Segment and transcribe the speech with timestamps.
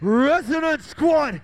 [0.00, 1.42] Resonant Squad.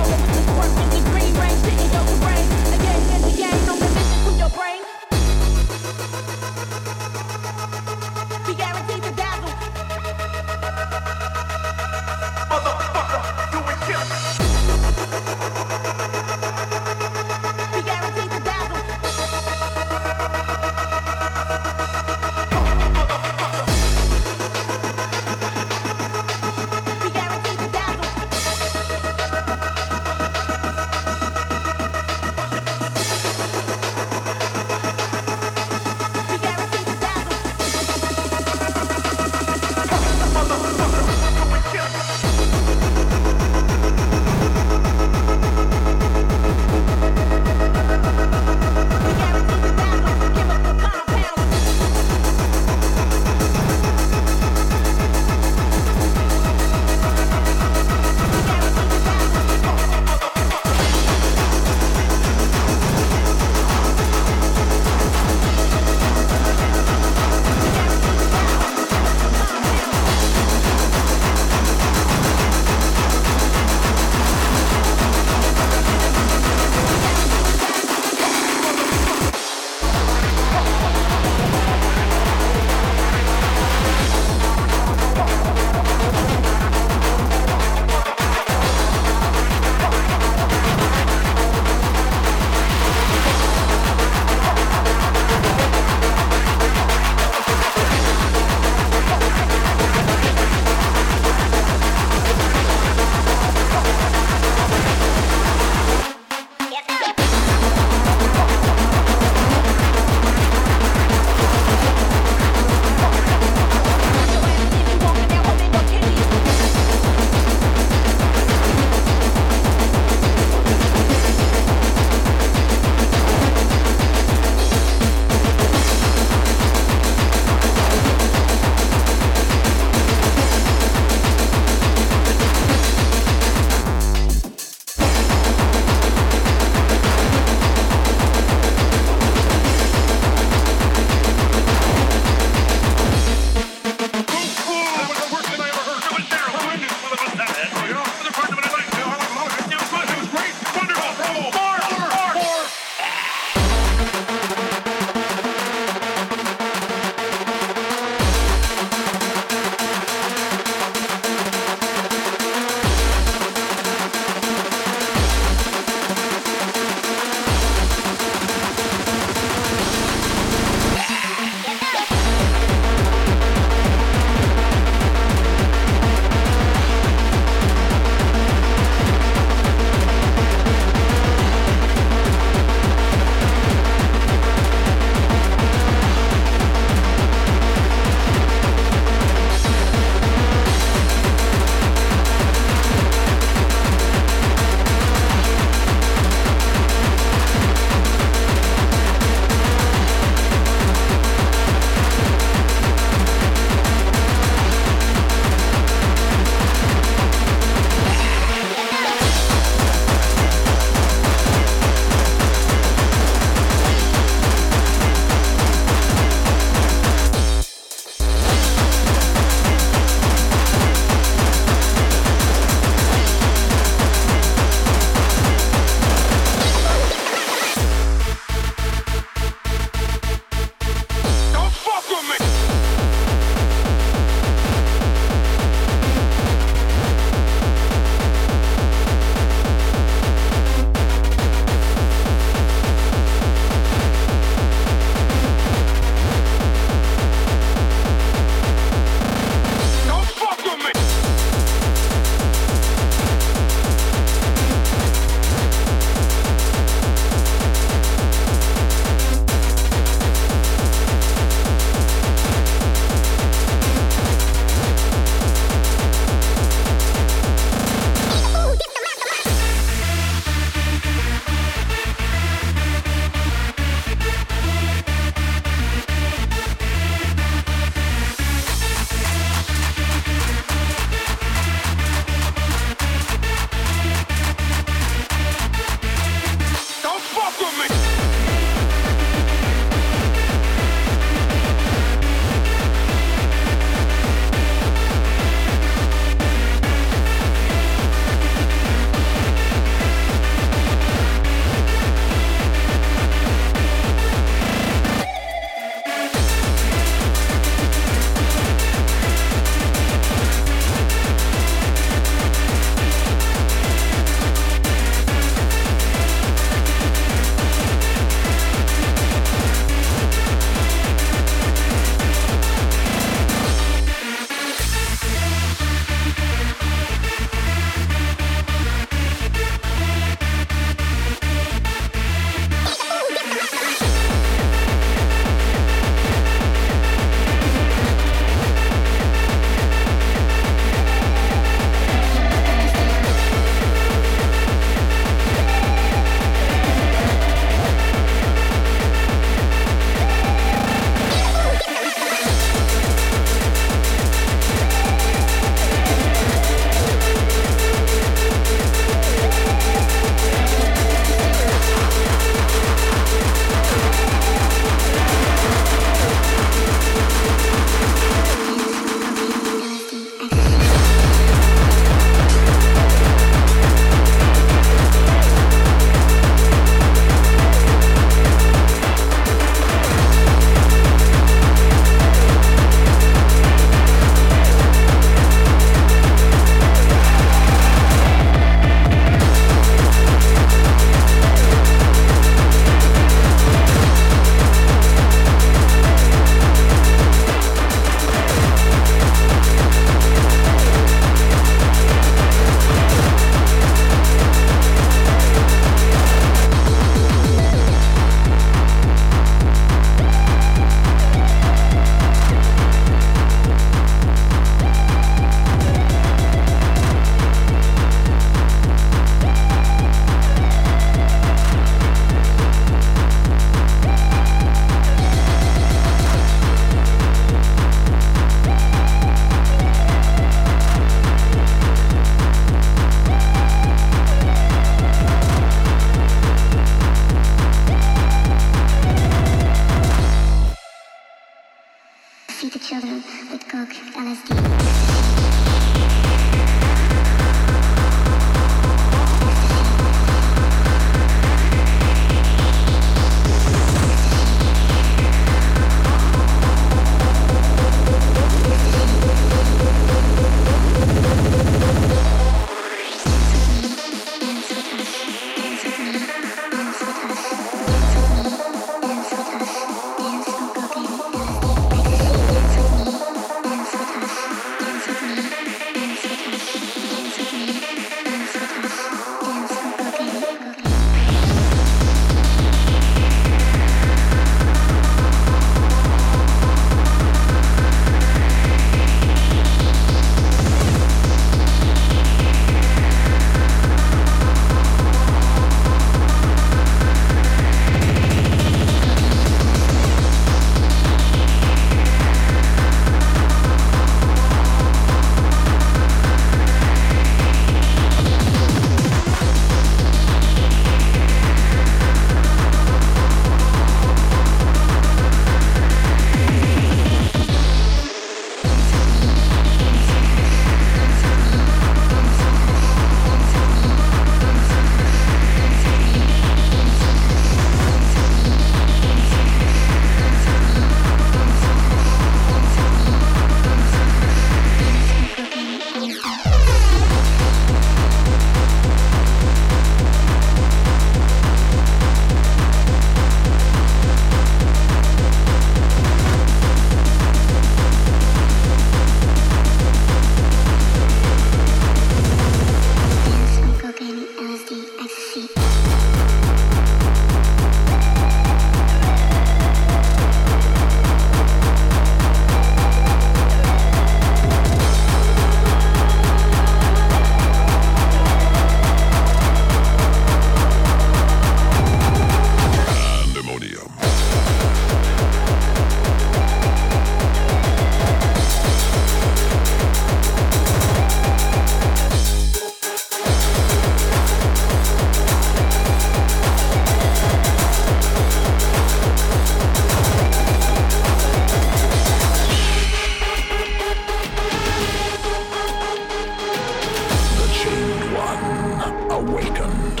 [599.18, 600.00] awakened.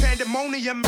[0.00, 0.82] Pandemonium.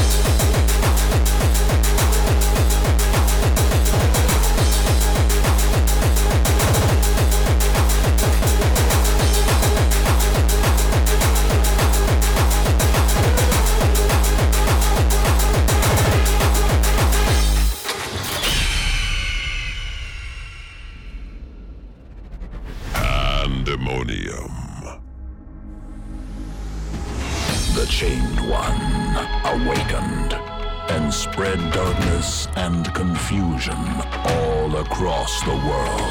[35.45, 36.02] the world.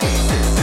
[0.00, 0.55] Jesus.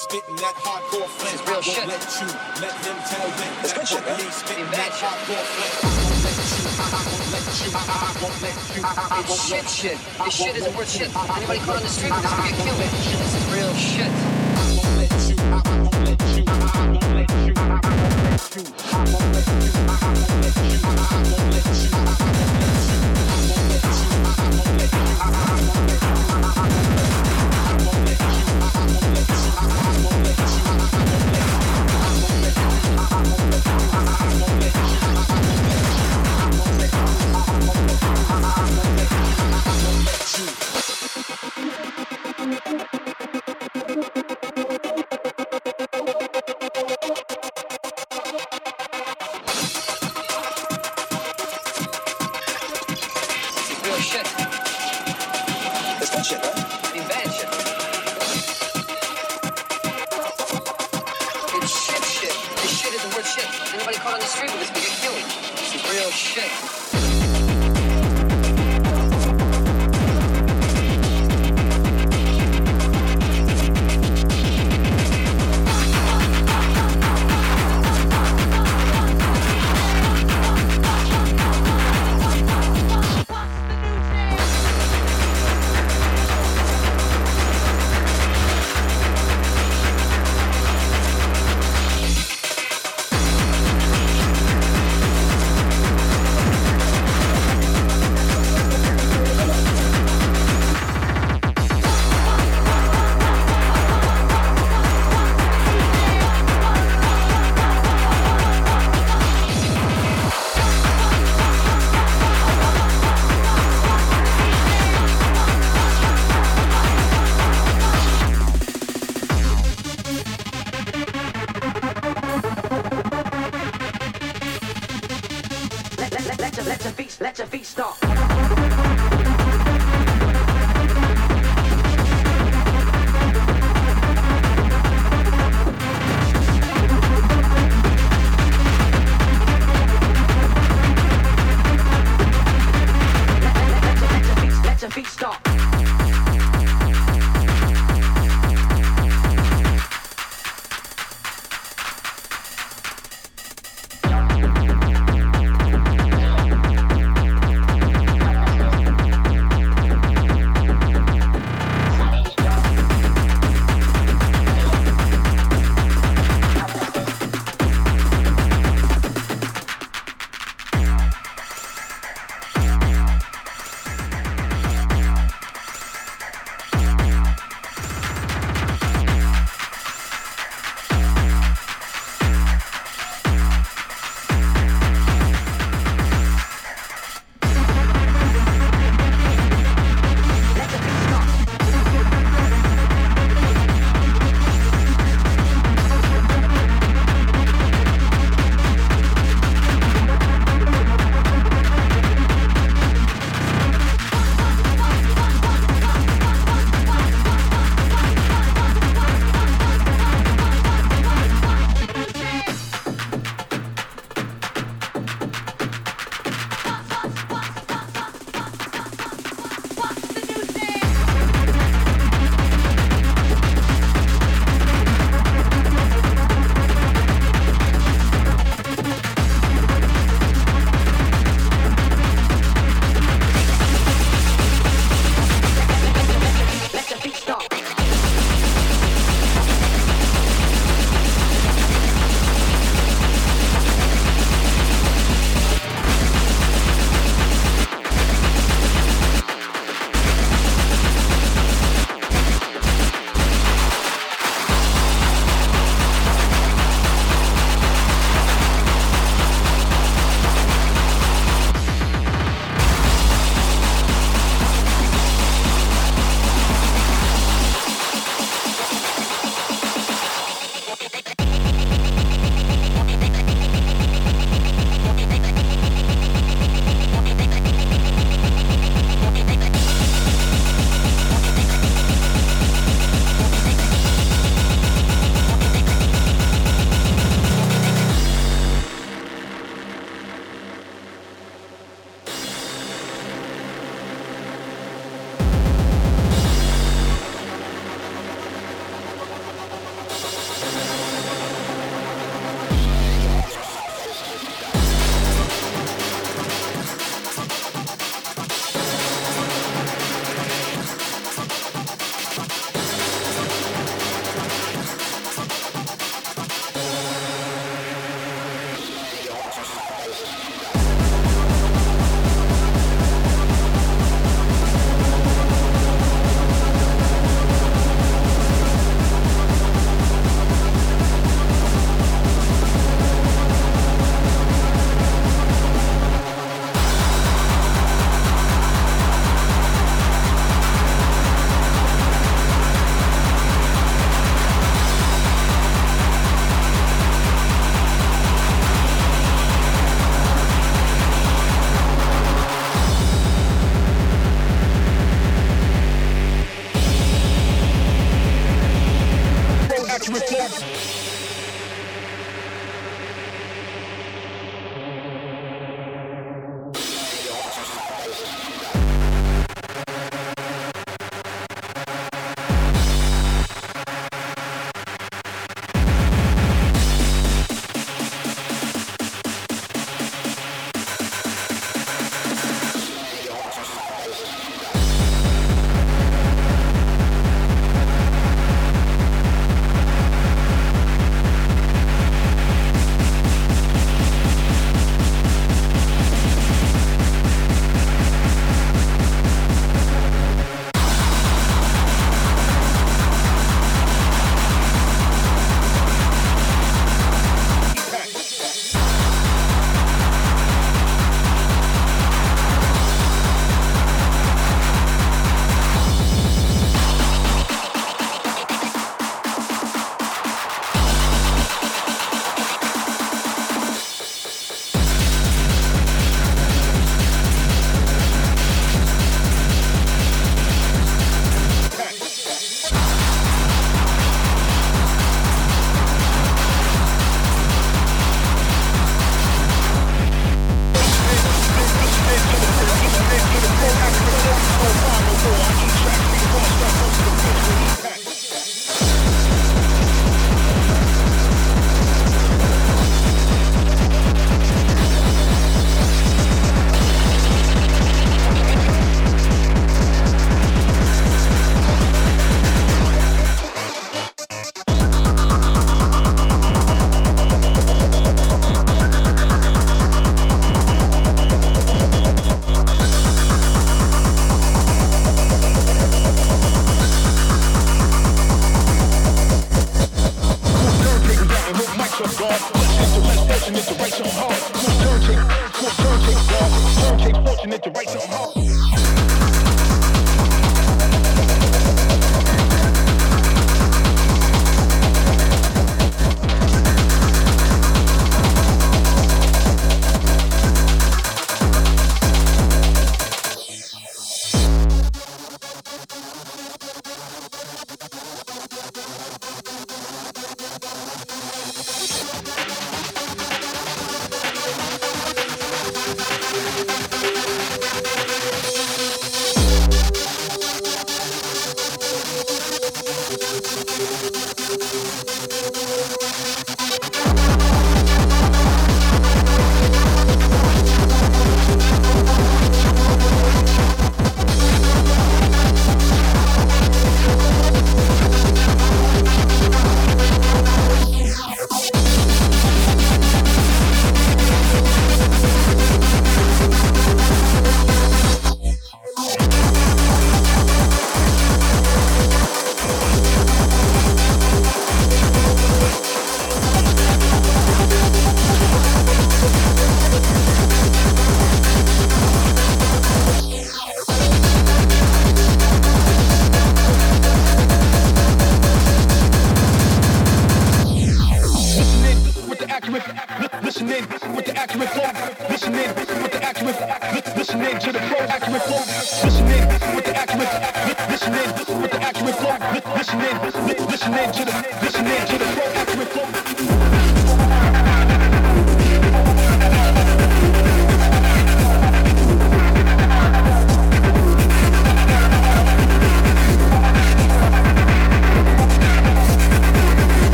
[0.00, 1.36] spitting that hardcore flint.
[1.44, 1.84] I won't shit.
[1.84, 2.26] let you
[2.64, 5.76] let them tell them that what shit, they spitting that hardcore flint.
[6.80, 7.68] I won't let you.
[7.68, 8.80] I won't let you.
[9.20, 9.98] It's shit, shit.
[10.24, 11.12] This shit isn't worth shit.
[11.36, 12.80] Anybody caught on the street is gonna get killed.
[12.80, 14.39] This is real shit.